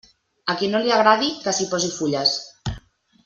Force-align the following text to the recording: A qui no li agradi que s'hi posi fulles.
A 0.53 0.55
qui 0.61 0.69
no 0.69 0.79
li 0.85 0.93
agradi 0.95 1.29
que 1.43 1.53
s'hi 1.57 1.69
posi 1.73 1.91
fulles. 1.99 2.35